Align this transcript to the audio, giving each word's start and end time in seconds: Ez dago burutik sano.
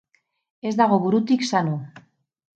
Ez 0.69 0.71
dago 0.79 0.99
burutik 1.05 1.47
sano. 1.51 1.79